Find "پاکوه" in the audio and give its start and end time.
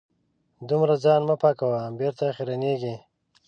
1.41-1.79